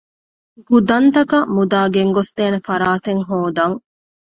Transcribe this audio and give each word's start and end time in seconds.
ގުދަންތަކަށް 0.67 1.51
މުދާ 1.55 1.79
ގެންގޮސްދޭނެ 1.95 2.59
ފަރާތެއް 2.67 3.23
ހޯދަން 3.29 3.77